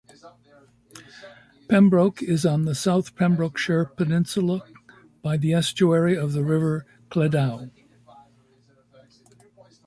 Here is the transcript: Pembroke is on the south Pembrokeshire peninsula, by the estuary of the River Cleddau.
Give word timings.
Pembroke 1.69 2.23
is 2.23 2.43
on 2.43 2.65
the 2.65 2.73
south 2.73 3.15
Pembrokeshire 3.15 3.85
peninsula, 3.85 4.63
by 5.21 5.37
the 5.37 5.53
estuary 5.53 6.17
of 6.17 6.33
the 6.33 6.43
River 6.43 6.87
Cleddau. 7.11 7.69